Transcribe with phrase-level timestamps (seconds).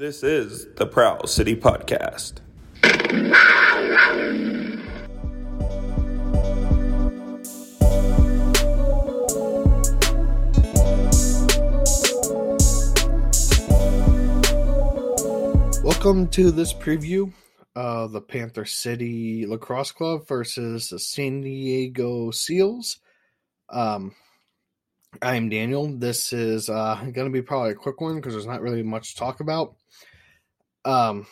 [0.00, 2.40] This is the Prowl City Podcast.
[15.84, 17.34] Welcome to this preview
[17.76, 23.00] of the Panther City Lacrosse Club versus the San Diego Seals.
[23.68, 24.14] Um,
[25.22, 25.88] I'm Daniel.
[25.88, 29.12] This is uh, going to be probably a quick one because there's not really much
[29.12, 29.74] to talk about.
[30.84, 31.26] Um,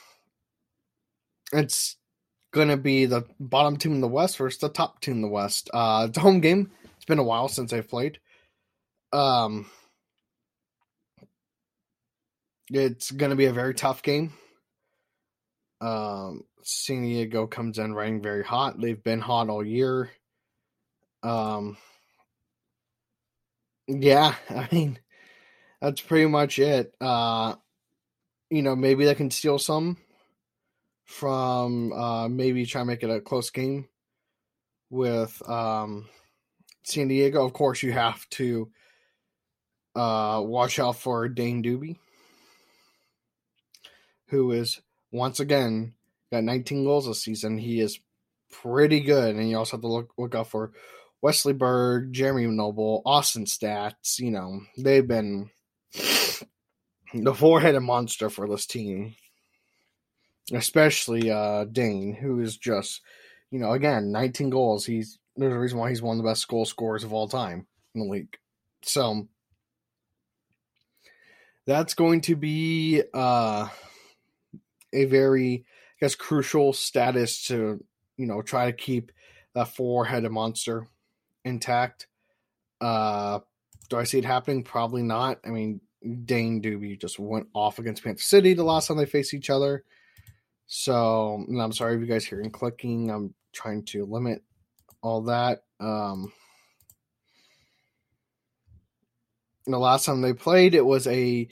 [1.52, 1.96] it's
[2.52, 5.28] going to be the bottom team in the West versus the top team in the
[5.28, 5.70] West.
[5.72, 6.72] Uh, it's a home game.
[6.96, 8.18] It's been a while since I've played.
[9.12, 9.70] Um,
[12.70, 14.32] it's going to be a very tough game.
[15.80, 18.78] Um, San Diego comes in running very hot.
[18.78, 20.10] They've been hot all year.
[21.22, 21.76] Um,
[23.88, 24.98] yeah, I mean,
[25.80, 26.94] that's pretty much it.
[27.00, 27.54] Uh,
[28.50, 29.96] you know, maybe they can steal some
[31.04, 33.88] from uh, maybe try and make it a close game
[34.90, 36.08] with um,
[36.84, 37.44] San Diego.
[37.44, 38.70] Of course, you have to
[39.96, 41.98] uh, watch out for Dane Dobbie
[44.28, 44.80] who is
[45.10, 45.94] once again
[46.30, 47.58] got 19 goals this season.
[47.58, 48.00] He is
[48.50, 50.72] pretty good, and you also have to look look out for
[51.20, 54.18] Wesley Berg, Jeremy Noble, Austin Staats.
[54.18, 55.50] You know they've been
[57.14, 59.14] the four-headed monster for this team,
[60.52, 63.00] especially uh, Dane, who is just
[63.50, 64.86] you know again 19 goals.
[64.86, 67.66] He's there's a reason why he's one of the best goal scorers of all time
[67.94, 68.36] in the league.
[68.82, 69.28] So
[71.66, 73.68] that's going to be uh
[74.92, 77.84] a very, I guess, crucial status to,
[78.16, 79.12] you know, try to keep
[79.54, 80.88] that four headed monster
[81.48, 82.06] intact.
[82.80, 83.40] Uh,
[83.88, 84.62] do I see it happening?
[84.62, 85.40] Probably not.
[85.44, 85.80] I mean,
[86.24, 89.84] Dane Dobbie just went off against Panther City the last time they faced each other.
[90.66, 93.10] So I'm sorry if you guys hear hearing clicking.
[93.10, 94.42] I'm trying to limit
[95.02, 95.62] all that.
[95.80, 96.32] Um,
[99.66, 101.48] the last time they played, it was a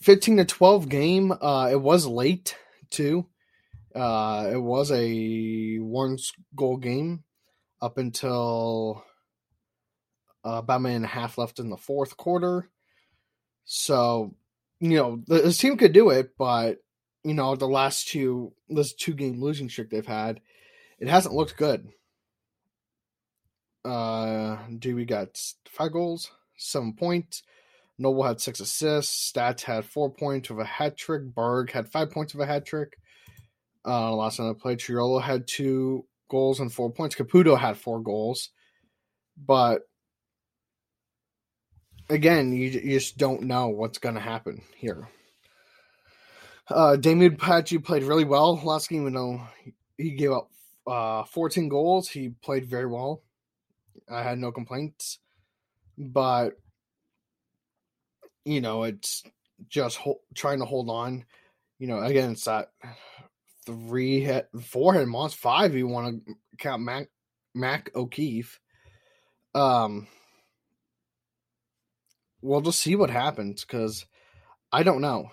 [0.00, 1.32] 15 to 12 game.
[1.40, 2.56] Uh, it was late
[2.90, 3.26] too.
[3.94, 6.18] Uh, it was a one
[6.54, 7.24] goal game
[7.82, 9.04] up until
[10.44, 12.68] uh, about a minute and a half left in the fourth quarter.
[13.64, 14.34] So,
[14.80, 16.78] you know, this team could do it, but
[17.22, 20.40] you know, the last two this two game losing streak they've had,
[20.98, 21.88] it hasn't looked good.
[23.84, 27.42] Uh, Dobbie got five goals, seven points?
[27.98, 29.30] Noble had six assists.
[29.30, 31.22] Staats had four points of a hat trick.
[31.34, 32.96] Berg had five points of a hat trick.
[33.86, 37.14] Uh, last time I played, Triolo had two goals and four points.
[37.14, 38.48] Caputo had four goals.
[39.36, 39.82] But
[42.08, 45.08] again, you, you just don't know what's going to happen here.
[46.68, 49.40] Uh, Damian Pachi played really well last game, even though
[49.98, 50.50] he gave up
[50.86, 52.08] uh, 14 goals.
[52.08, 53.22] He played very well.
[54.08, 55.18] I had no complaints.
[55.98, 56.52] But
[58.44, 59.22] you know, it's
[59.68, 61.24] just ho- trying to hold on.
[61.78, 62.70] You know, again, it's that
[63.66, 65.74] three head, four head monster, five.
[65.74, 67.08] You want to count Mac
[67.54, 68.60] Mac O'Keefe.
[69.54, 70.06] Um,
[72.42, 74.06] we'll just see what happens because
[74.72, 75.30] I don't know.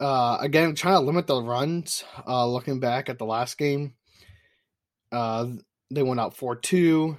[0.00, 2.04] Uh, again, trying to limit the runs.
[2.26, 3.94] Uh, looking back at the last game,
[5.12, 5.46] uh,
[5.90, 7.16] they went out four two,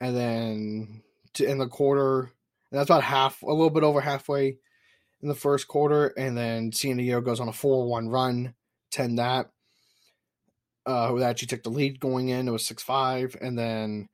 [0.00, 1.02] and then
[1.34, 2.32] to in the quarter
[2.72, 4.58] that's about half, a little bit over halfway
[5.22, 6.08] in the first quarter.
[6.08, 8.54] And then San Diego goes on a 4 1 run,
[8.92, 9.50] 10 that.
[10.86, 12.48] Uh, who actually took the lead going in.
[12.48, 13.36] It was 6 5.
[13.40, 14.08] And then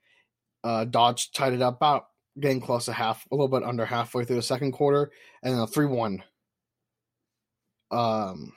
[0.65, 2.07] uh, Dodge tied it up about
[2.39, 5.11] getting close to half, a little bit under halfway through the second quarter.
[5.43, 6.23] And then a 3 1.
[7.93, 8.53] Um,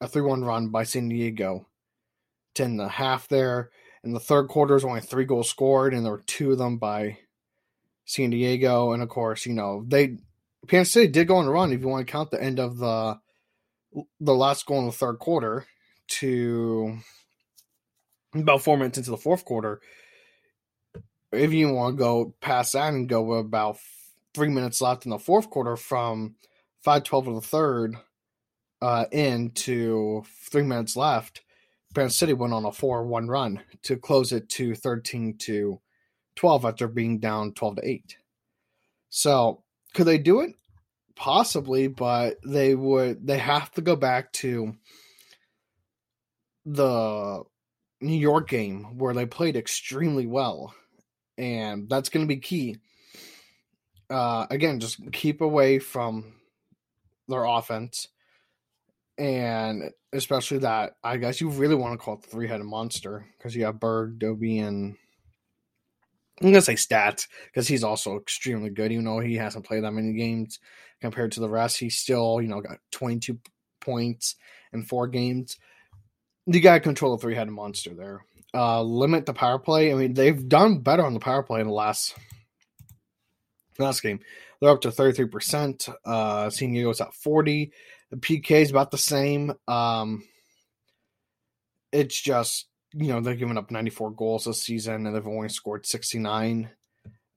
[0.00, 1.66] a 3 1 run by San Diego.
[2.54, 3.70] 10 and a half there.
[4.04, 6.78] In the third quarter, was only three goals scored, and there were two of them
[6.78, 7.18] by
[8.04, 10.18] San Diego, and of course, you know they
[10.66, 11.72] Kansas City did go on a run.
[11.72, 13.18] If you want to count the end of the
[14.20, 15.66] the last goal in the third quarter
[16.08, 16.98] to
[18.34, 19.80] about four minutes into the fourth quarter,
[21.32, 23.78] if you want to go past that and go about
[24.34, 26.34] three minutes left in the fourth quarter from
[26.82, 27.96] five twelve of the third
[28.82, 31.42] uh, into three minutes left,
[31.94, 35.80] Kansas City went on a four one run to close it to thirteen to
[36.38, 38.16] 12 after being down 12 to 8.
[39.10, 40.52] So, could they do it?
[41.18, 44.76] Possibly, but they would they have to go back to
[46.64, 47.42] the
[48.00, 50.72] New York game where they played extremely well.
[51.36, 52.76] And that's going to be key.
[54.08, 56.34] Uh, again, just keep away from
[57.26, 58.08] their offense,
[59.18, 63.26] and especially that I guess you really want to call it the three headed monster
[63.36, 64.96] because you have Berg, Dobbie, and
[66.40, 69.92] I'm gonna say Staats because he's also extremely good, even though he hasn't played that
[69.92, 70.58] many games
[71.00, 71.78] compared to the rest.
[71.78, 73.38] He's still, you know, got 22
[73.80, 74.36] points
[74.72, 75.58] in four games.
[76.50, 78.24] Got to control the three headed monster there.
[78.54, 79.92] Uh, limit the power play.
[79.92, 82.14] I mean, they've done better on the power play in the last
[83.78, 84.20] last game.
[84.60, 85.94] They're up to 33%.
[86.04, 87.70] Uh, San Diego's at 40.
[88.10, 89.52] The PK is about the same.
[89.68, 90.24] Um,
[91.92, 95.86] it's just you know, they're giving up 94 goals this season and they've only scored
[95.86, 96.70] 69.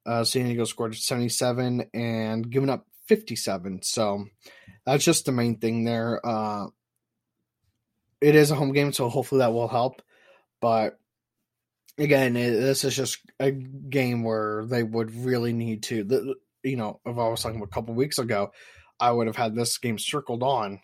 [0.05, 3.81] Uh, San Diego scored 77 and given up 57.
[3.83, 4.25] So
[4.85, 6.25] that's just the main thing there.
[6.25, 6.67] Uh,
[8.19, 10.01] it is a home game, so hopefully that will help.
[10.61, 10.99] But
[11.97, 16.03] again, it, this is just a game where they would really need to.
[16.03, 18.51] The, you know, if I was talking a couple weeks ago,
[18.99, 20.79] I would have had this game circled on,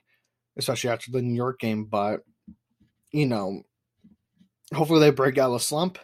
[0.57, 1.85] especially after the New York game.
[1.85, 2.21] But
[3.11, 3.63] you know,
[4.73, 5.97] hopefully they break out of the slump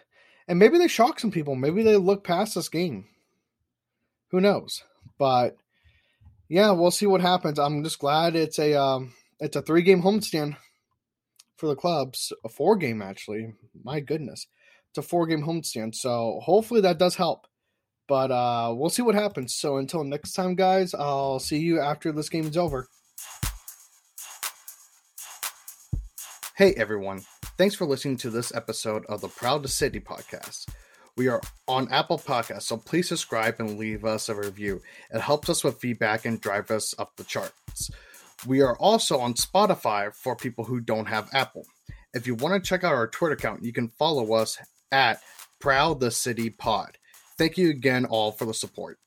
[0.47, 1.55] and maybe they shock some people.
[1.55, 3.05] Maybe they look past this game.
[4.31, 4.83] Who knows?
[5.17, 5.57] But
[6.49, 7.59] yeah, we'll see what happens.
[7.59, 10.57] I'm just glad it's a um, it's a three game homestand
[11.57, 13.53] for the clubs, a four game actually.
[13.83, 14.47] My goodness,
[14.89, 15.95] it's a four game homestand.
[15.95, 17.47] So hopefully that does help.
[18.07, 19.55] But uh, we'll see what happens.
[19.55, 22.87] So until next time, guys, I'll see you after this game is over.
[26.55, 27.23] Hey everyone.
[27.55, 30.67] Thanks for listening to this episode of the Prowl the City podcast.
[31.15, 34.81] We are on Apple Podcasts, so please subscribe and leave us a review.
[35.11, 37.91] It helps us with feedback and drive us up the charts.
[38.47, 41.67] We are also on Spotify for people who don't have Apple.
[42.15, 44.57] If you want to check out our Twitter account, you can follow us
[44.91, 45.21] at
[45.59, 46.97] Prowl the City Pod.
[47.37, 48.97] Thank you again all for the support.